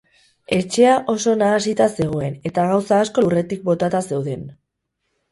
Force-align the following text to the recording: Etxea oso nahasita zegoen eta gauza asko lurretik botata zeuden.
Etxea 0.55 0.93
oso 1.11 1.33
nahasita 1.41 1.85
zegoen 1.99 2.39
eta 2.51 2.63
gauza 2.71 2.97
asko 3.01 3.25
lurretik 3.25 3.61
botata 3.69 4.01
zeuden. 4.15 4.41